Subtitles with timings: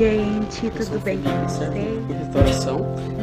[0.00, 0.70] gente.
[0.70, 2.08] Tudo bem com vocês?
[2.08, 2.78] Restauração.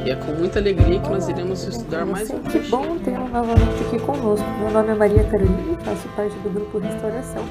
[0.05, 3.83] E é com muita alegria que nós iremos estudar mais um Que bom tê-lo novamente
[3.87, 4.47] aqui conosco.
[4.59, 7.43] Meu nome é Maria Carolina e faço parte do grupo Restauração.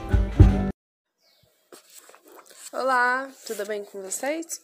[2.73, 4.61] Olá, tudo bem com vocês?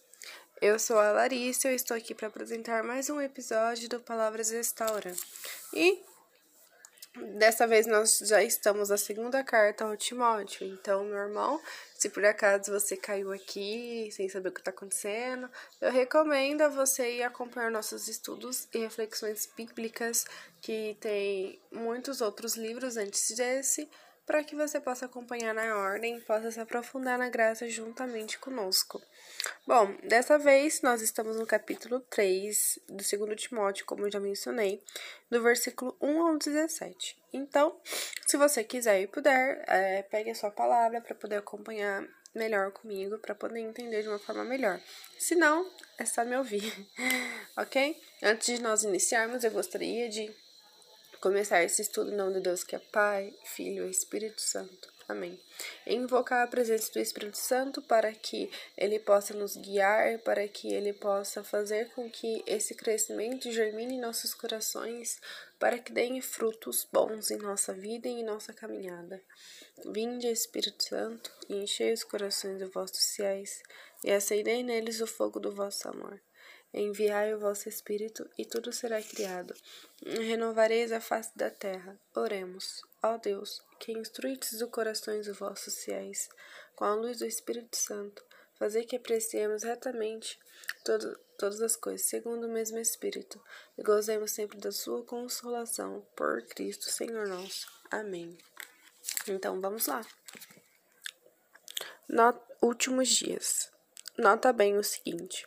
[0.61, 4.53] Eu sou a Larissa e eu estou aqui para apresentar mais um episódio do Palavras
[4.53, 5.13] Restaura.
[5.75, 5.99] E
[7.37, 10.67] dessa vez nós já estamos na segunda carta ao Timóteo.
[10.67, 11.61] Então, meu irmão,
[11.95, 15.49] se por acaso você caiu aqui sem saber o que está acontecendo,
[15.81, 20.25] eu recomendo a você ir acompanhar nossos estudos e reflexões bíblicas,
[20.61, 23.89] que tem muitos outros livros antes desse
[24.27, 29.03] para que você possa acompanhar na ordem e possa se aprofundar na graça juntamente conosco.
[29.67, 34.83] Bom, dessa vez nós estamos no capítulo 3 do 2 Timóteo, como eu já mencionei,
[35.31, 37.21] do versículo 1 ao 17.
[37.33, 37.81] Então,
[38.27, 43.19] se você quiser e puder, é, pegue a sua palavra para poder acompanhar melhor comigo,
[43.19, 44.81] para poder entender de uma forma melhor.
[45.19, 46.73] Se não, é só me ouvir,
[47.57, 47.97] ok?
[48.23, 50.35] Antes de nós iniciarmos, eu gostaria de
[51.23, 54.93] começar esse estudo em nome de Deus que é Pai, Filho e Espírito Santo.
[55.09, 55.41] Amém.
[55.87, 60.93] Invocar a presença do Espírito Santo para que ele possa nos guiar, para que ele
[60.93, 65.21] possa fazer com que esse crescimento germine em nossos corações,
[65.61, 69.23] para que deem frutos bons em nossa vida e em nossa caminhada.
[69.87, 73.63] Vinde, Espírito Santo, e enchei os corações de vossos fiéis,
[74.03, 76.21] e acendei neles o fogo do vosso amor.
[76.75, 79.55] Enviai o vosso Espírito, e tudo será criado.
[80.05, 81.99] Renovareis a face da terra.
[82.15, 82.83] Oremos.
[83.03, 86.29] Ó Deus, que instruites os corações dos vossos fiéis,
[86.75, 88.25] com a luz do Espírito Santo,
[88.55, 90.39] fazer que apreciemos retamente
[90.85, 93.43] todo, todas as coisas, segundo o mesmo Espírito,
[93.77, 97.67] e gozemos sempre da sua consolação, por Cristo, Senhor nosso.
[97.91, 98.39] Amém.
[99.29, 100.01] Então, vamos lá.
[102.09, 103.71] Not últimos dias.
[104.17, 105.47] Nota bem o seguinte: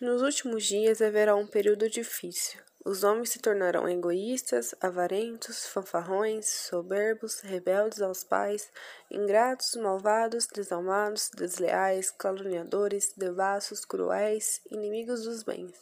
[0.00, 2.60] nos últimos dias haverá um período difícil.
[2.82, 8.72] Os homens se tornarão egoístas, avarentos, fanfarrões, soberbos, rebeldes aos pais,
[9.10, 15.74] ingratos, malvados, desalmados, desleais, caluniadores, devassos, cruéis, inimigos dos bens,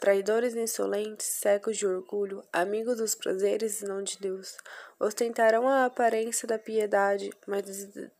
[0.00, 4.56] traidores insolentes, cegos de orgulho, amigos dos prazeres e não de Deus.
[4.98, 7.62] Ostentarão a aparência da piedade, mas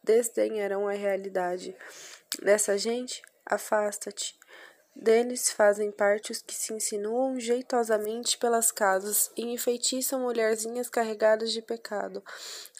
[0.04, 1.76] desdenharão a realidade.
[2.40, 4.38] Dessa gente, afasta-te.
[5.00, 11.62] Deles fazem parte os que se insinuam jeitosamente pelas casas e enfeitiçam mulherzinhas carregadas de
[11.62, 12.22] pecado,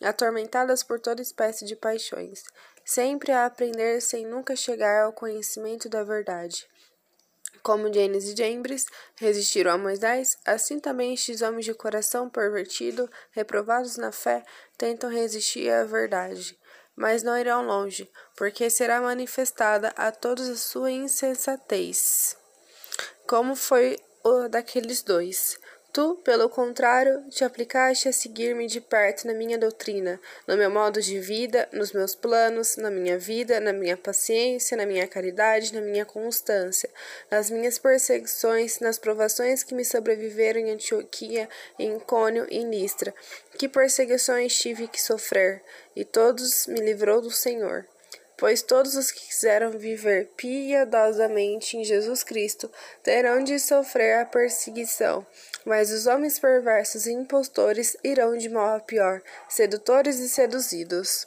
[0.02, 2.42] atormentadas por toda espécie de paixões,
[2.84, 6.68] sempre a aprender sem nunca chegar ao conhecimento da verdade.
[7.62, 8.84] Como Janes e Jambres
[9.16, 14.44] resistiram a Moisés, assim também estes homens de coração pervertido, reprovados na fé,
[14.76, 16.59] tentam resistir à verdade
[17.00, 22.36] mas não irão longe, porque será manifestada a todos a sua insensatez.
[23.26, 25.58] Como foi o daqueles dois.
[25.92, 31.02] Tu, pelo contrário, te aplicaste a seguir-me de perto na minha doutrina, no meu modo
[31.02, 35.80] de vida, nos meus planos, na minha vida, na minha paciência, na minha caridade, na
[35.80, 36.88] minha constância,
[37.28, 43.12] nas minhas perseguições, nas provações que me sobreviveram em Antioquia, em Cônio e em.
[43.58, 45.60] Que perseguições tive que sofrer,
[45.96, 47.84] e todos me livrou do Senhor.
[48.36, 52.70] Pois todos os que quiseram viver piedosamente em Jesus Cristo
[53.02, 55.26] terão de sofrer a perseguição.
[55.64, 61.26] Mas os homens perversos e impostores irão de mal a pior, sedutores e seduzidos.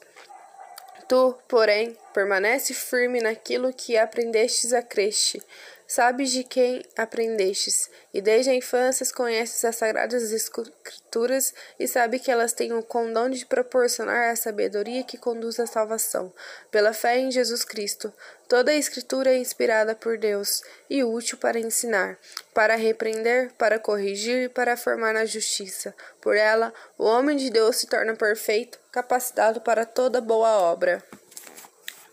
[1.08, 5.42] Tu, porém, permanece firme naquilo que aprendestes a cresce.
[5.88, 12.31] Sabes de quem aprendestes, e desde a infância conheces as sagradas escrituras e sabe que
[12.31, 16.34] elas têm o condão de proporcionar a sabedoria que conduz à salvação,
[16.72, 18.13] pela fé em Jesus Cristo.
[18.48, 22.18] Toda a escritura é inspirada por Deus e útil para ensinar,
[22.54, 25.94] para repreender, para corrigir e para formar na justiça.
[26.22, 31.04] Por ela, o homem de Deus se torna perfeito, capacitado para toda boa obra.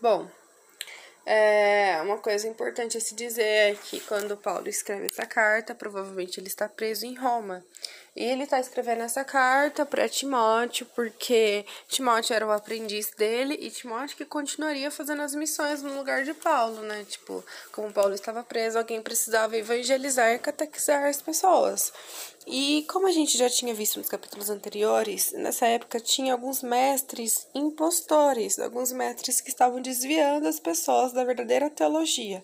[0.01, 0.27] Bom,
[1.33, 6.41] É, uma coisa importante a se dizer é que quando Paulo escreve essa carta, provavelmente
[6.41, 7.63] ele está preso em Roma.
[8.13, 13.71] E ele está escrevendo essa carta para Timóteo, porque Timóteo era o aprendiz dele e
[13.71, 17.05] Timóteo que continuaria fazendo as missões no lugar de Paulo, né?
[17.07, 17.41] Tipo,
[17.71, 21.93] como Paulo estava preso, alguém precisava evangelizar e catequizar as pessoas.
[22.47, 27.47] E como a gente já tinha visto nos capítulos anteriores, nessa época tinha alguns mestres
[27.53, 32.43] impostores, alguns mestres que estavam desviando as pessoas da verdadeira teologia,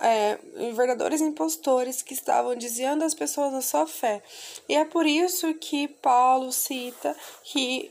[0.00, 0.38] é,
[0.72, 4.22] verdadeiros impostores que estavam desviando as pessoas da sua fé.
[4.68, 7.90] E é por isso que Paulo cita que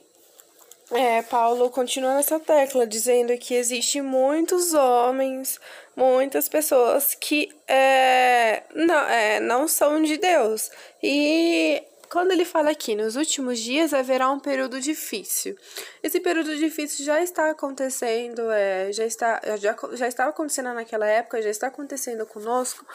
[0.91, 5.59] é, Paulo continua nessa tecla, dizendo que existe muitos homens,
[5.95, 10.71] muitas pessoas que é, não, é, não são de Deus.
[11.03, 15.57] E quando ele fala aqui, nos últimos dias haverá um período difícil.
[16.01, 21.41] Esse período difícil já está acontecendo, é, já, está, já, já estava acontecendo naquela época,
[21.41, 22.85] já está acontecendo conosco,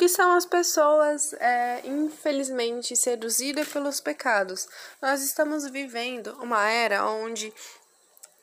[0.00, 4.66] que são as pessoas, é, infelizmente, seduzidas pelos pecados.
[5.02, 7.52] Nós estamos vivendo uma era onde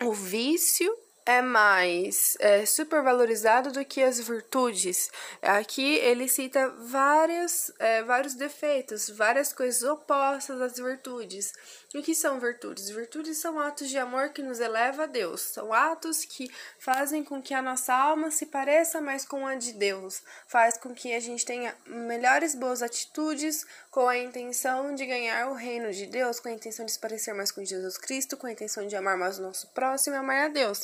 [0.04, 0.96] o vício
[1.26, 5.10] é mais é, supervalorizado do que as virtudes.
[5.42, 11.52] Aqui ele cita várias, é, vários defeitos, várias coisas opostas às virtudes.
[11.94, 12.90] E o que são virtudes?
[12.90, 15.40] Virtudes são atos de amor que nos eleva a Deus.
[15.40, 19.72] São atos que fazem com que a nossa alma se pareça mais com a de
[19.72, 20.22] Deus.
[20.48, 25.54] Faz com que a gente tenha melhores boas atitudes com a intenção de ganhar o
[25.54, 28.52] reino de Deus, com a intenção de se parecer mais com Jesus Cristo, com a
[28.52, 30.84] intenção de amar mais o nosso próximo e amar a Deus.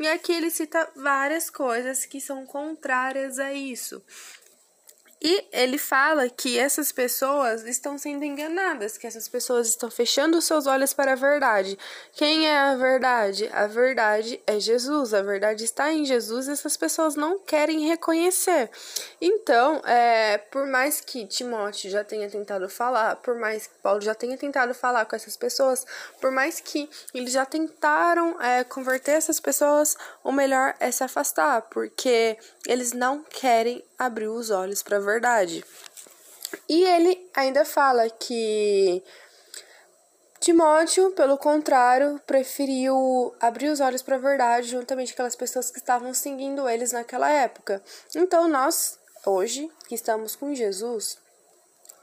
[0.00, 4.02] E aqui ele cita várias coisas que são contrárias a isso.
[5.20, 10.66] E ele fala que essas pessoas estão sendo enganadas, que essas pessoas estão fechando seus
[10.66, 11.76] olhos para a verdade.
[12.12, 13.48] Quem é a verdade?
[13.52, 18.70] A verdade é Jesus, a verdade está em Jesus e essas pessoas não querem reconhecer.
[19.20, 24.14] Então, é, por mais que Timóteo já tenha tentado falar, por mais que Paulo já
[24.14, 25.84] tenha tentado falar com essas pessoas,
[26.20, 31.62] por mais que eles já tentaram é, converter essas pessoas, o melhor é se afastar,
[31.62, 32.38] porque
[32.68, 35.64] eles não querem abrir os olhos para a verdade.
[36.68, 39.02] E ele ainda fala que
[40.38, 45.78] Timóteo, pelo contrário, preferiu abrir os olhos para a verdade juntamente com aquelas pessoas que
[45.78, 47.82] estavam seguindo eles naquela época.
[48.14, 51.18] Então, nós, hoje, que estamos com Jesus,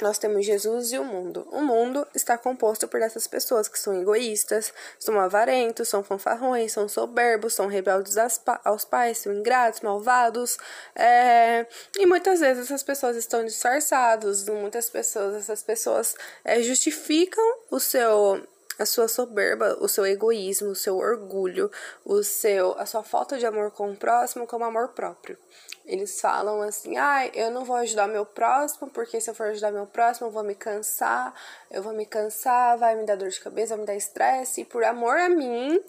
[0.01, 1.47] nós temos Jesus e o mundo.
[1.51, 6.87] O mundo está composto por essas pessoas que são egoístas, são avarentos, são fanfarrões, são
[6.87, 8.15] soberbos, são rebeldes
[8.63, 10.57] aos pais, são ingratos, malvados.
[10.95, 11.65] É...
[11.97, 18.45] E muitas vezes essas pessoas estão disfarçadas, muitas pessoas, essas pessoas é, justificam o seu
[18.77, 21.71] a sua soberba, o seu egoísmo, o seu orgulho,
[22.03, 25.37] o seu a sua falta de amor com o próximo como amor próprio.
[25.85, 29.71] Eles falam assim: "Ah, eu não vou ajudar meu próximo, porque se eu for ajudar
[29.71, 31.33] meu próximo, eu vou me cansar,
[31.71, 34.65] eu vou me cansar, vai me dar dor de cabeça, vai me dar estresse, e
[34.65, 35.79] por amor a mim,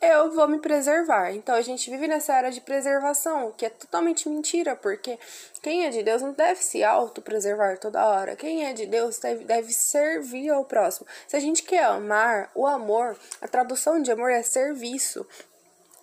[0.00, 1.32] eu vou me preservar.
[1.32, 5.18] Então a gente vive nessa era de preservação, que é totalmente mentira, porque
[5.62, 8.34] quem é de Deus não deve se autopreservar toda hora.
[8.34, 11.06] Quem é de Deus deve, deve servir ao próximo.
[11.28, 15.26] Se a gente quer amar, o amor, a tradução de amor é serviço.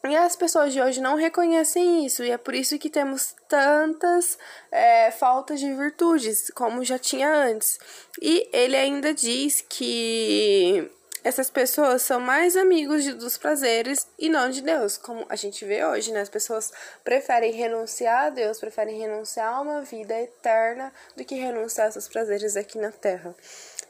[0.08, 4.38] E as pessoas de hoje não reconhecem isso, e é por isso que temos tantas
[4.72, 7.78] é, faltas de virtudes, como já tinha antes.
[8.22, 10.90] E ele ainda diz que
[11.28, 15.66] essas pessoas são mais amigos de, dos prazeres e não de Deus, como a gente
[15.66, 16.22] vê hoje, né?
[16.22, 16.72] As pessoas
[17.04, 22.08] preferem renunciar a Deus, preferem renunciar a uma vida eterna do que renunciar a seus
[22.08, 23.36] prazeres aqui na terra.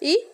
[0.02, 0.28] E,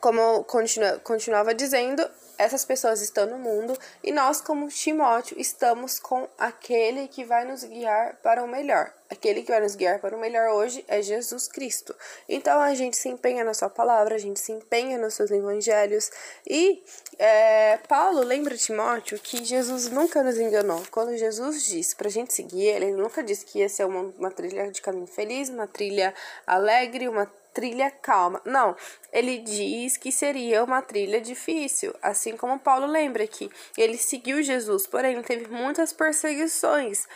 [0.00, 5.98] como eu continua, continuava dizendo, essas pessoas estão no mundo e nós, como Timóteo, estamos
[5.98, 8.92] com aquele que vai nos guiar para o melhor.
[9.10, 11.96] Aquele que vai nos guiar para o melhor hoje é Jesus Cristo.
[12.28, 16.10] Então a gente se empenha na sua palavra, a gente se empenha nos seus evangelhos.
[16.46, 16.84] E
[17.18, 20.82] é, Paulo lembra Timóteo que Jesus nunca nos enganou.
[20.90, 24.30] Quando Jesus disse para a gente seguir ele, nunca disse que ia ser uma, uma
[24.30, 26.14] trilha de caminho feliz, uma trilha
[26.46, 27.26] alegre, uma
[27.58, 28.40] trilha calma.
[28.44, 28.76] Não,
[29.12, 34.86] ele diz que seria uma trilha difícil, assim como Paulo lembra que ele seguiu Jesus,
[34.86, 37.08] porém teve muitas perseguições.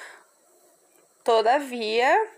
[1.23, 2.29] Todavia,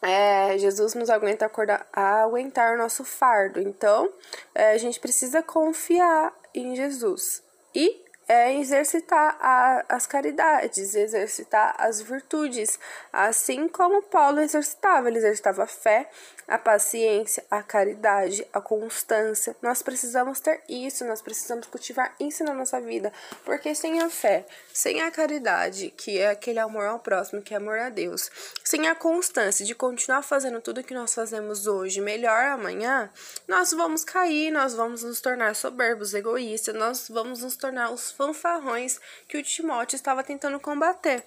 [0.00, 3.60] é, Jesus nos aguenta acordar, aguentar o nosso fardo.
[3.60, 4.10] Então,
[4.54, 7.42] é, a gente precisa confiar em Jesus.
[7.74, 12.78] E é exercitar a, as caridades, exercitar as virtudes,
[13.10, 15.08] assim como Paulo exercitava.
[15.08, 16.10] Ele exercitava a fé,
[16.46, 19.56] a paciência, a caridade, a constância.
[19.62, 23.10] Nós precisamos ter isso, nós precisamos cultivar isso na nossa vida,
[23.44, 24.44] porque sem a fé,
[24.74, 28.30] sem a caridade, que é aquele amor ao próximo, que é amor a Deus,
[28.62, 33.10] sem a constância de continuar fazendo tudo que nós fazemos hoje melhor amanhã,
[33.46, 39.00] nós vamos cair, nós vamos nos tornar soberbos, egoístas, nós vamos nos tornar os fanfarrões
[39.28, 41.22] que o Timóteo estava tentando combater.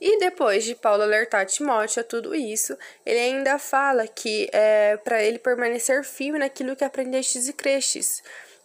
[0.00, 5.22] E depois de Paulo alertar Timóteo a tudo isso, ele ainda fala que é para
[5.22, 8.22] ele permanecer firme naquilo que aprendestes e crestes.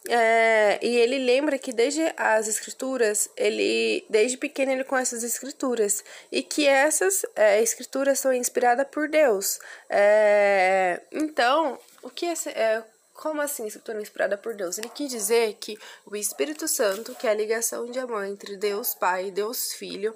[0.09, 6.03] É, e ele lembra que desde as escrituras, ele desde pequeno ele conhece as escrituras
[6.31, 9.59] e que essas é, escrituras são inspiradas por Deus.
[9.89, 12.83] É, então, o que é,
[13.21, 14.79] como assim escritura inspirada por Deus?
[14.79, 18.95] Ele quis dizer que o Espírito Santo, que é a ligação de amor entre Deus
[18.95, 20.15] Pai e Deus Filho,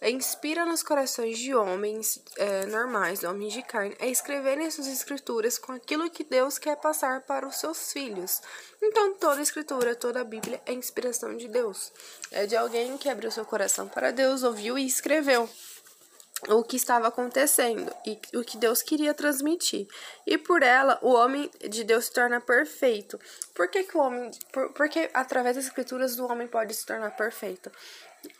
[0.00, 5.70] inspira nos corações de homens é, normais, homens de carne, a escreverem suas escrituras com
[5.72, 8.40] aquilo que Deus quer passar para os seus filhos.
[8.82, 11.92] Então, toda escritura, toda a Bíblia é inspiração de Deus.
[12.30, 15.46] É de alguém que abriu seu coração para Deus, ouviu e escreveu
[16.48, 19.86] o que estava acontecendo e o que Deus queria transmitir.
[20.26, 23.18] E por ela, o homem de Deus se torna perfeito.
[23.54, 24.30] Por que, que o homem.
[24.52, 27.70] Por, porque através das escrituras o homem pode se tornar perfeito?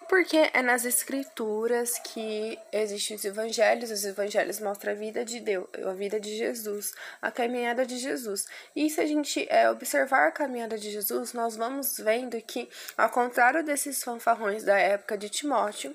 [0.09, 5.67] Porque é nas escrituras que existem os evangelhos, os evangelhos mostram a vida de Deus,
[5.85, 8.47] a vida de Jesus, a caminhada de Jesus.
[8.75, 13.11] E se a gente é, observar a caminhada de Jesus, nós vamos vendo que, ao
[13.11, 15.95] contrário desses fanfarrões da época de Timóteo,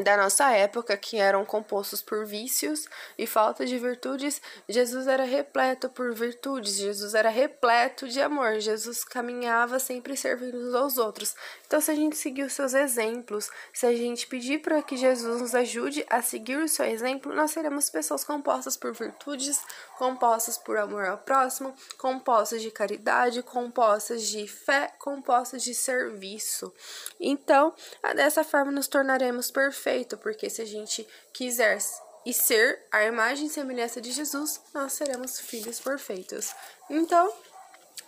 [0.00, 5.90] da nossa época, que eram compostos por vícios e falta de virtudes, Jesus era repleto
[5.90, 11.34] por virtudes, Jesus era repleto de amor, Jesus caminhava sempre servindo uns aos outros.
[11.66, 15.42] Então, se a gente seguir os seus exemplos, se a gente pedir para que Jesus
[15.42, 19.60] nos ajude a seguir o seu exemplo, nós seremos pessoas compostas por virtudes,
[19.98, 26.72] compostas por amor ao próximo, compostas de caridade, compostas de fé, compostas de serviço.
[27.20, 27.74] Então,
[28.14, 31.78] dessa forma nos tornaremos perfeitos perfeito, porque se a gente quiser
[32.24, 36.54] e ser a imagem e semelhança de Jesus, nós seremos filhos perfeitos.
[36.88, 37.32] Então,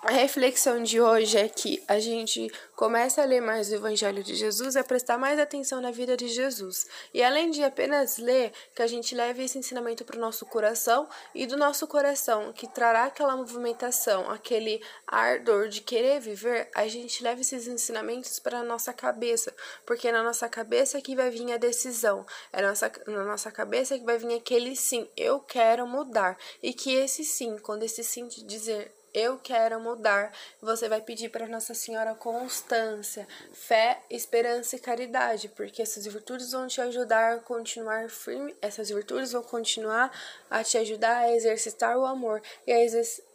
[0.05, 4.35] a reflexão de hoje é que a gente comece a ler mais o Evangelho de
[4.35, 6.87] Jesus, é prestar mais atenção na vida de Jesus.
[7.15, 11.09] E além de apenas ler, que a gente leve esse ensinamento para o nosso coração
[11.35, 17.23] e do nosso coração, que trará aquela movimentação, aquele ardor de querer viver, a gente
[17.23, 19.55] leve esses ensinamentos para a nossa cabeça,
[19.87, 24.05] porque na nossa cabeça que vai vir a decisão, é nossa, na nossa cabeça que
[24.05, 26.37] vai vir aquele sim, eu quero mudar.
[26.63, 30.33] E que esse sim, quando esse sim te dizer eu quero mudar.
[30.61, 36.67] Você vai pedir para Nossa Senhora constância, fé, esperança e caridade, porque essas virtudes vão
[36.67, 40.11] te ajudar a continuar firme, essas virtudes vão continuar
[40.51, 42.83] a te ajudar a exercitar o amor e a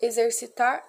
[0.02, 0.86] exercitar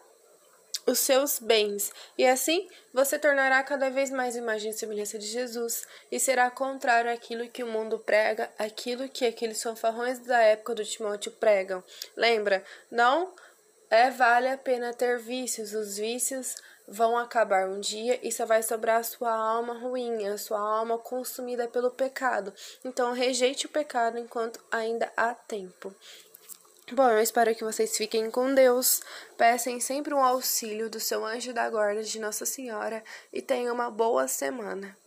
[0.86, 5.86] os seus bens, e assim você tornará cada vez mais imagem e semelhança de Jesus,
[6.10, 10.84] e será contrário àquilo que o mundo prega, aquilo que aqueles fanfarrões da época do
[10.84, 11.84] Timóteo pregam.
[12.16, 13.32] Lembra, não
[13.90, 15.74] é vale a pena ter vícios.
[15.74, 16.56] Os vícios
[16.86, 20.96] vão acabar um dia e só vai sobrar a sua alma ruim, a sua alma
[20.96, 22.54] consumida pelo pecado.
[22.84, 25.94] Então rejeite o pecado enquanto ainda há tempo.
[26.92, 29.00] Bom, eu espero que vocês fiquem com Deus.
[29.36, 33.90] Peçam sempre um auxílio do seu anjo da guarda de Nossa Senhora e tenham uma
[33.90, 34.99] boa semana.